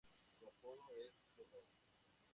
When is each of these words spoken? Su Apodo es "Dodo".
Su 0.35 0.47
Apodo 0.47 0.81
es 1.05 1.13
"Dodo". 1.37 1.61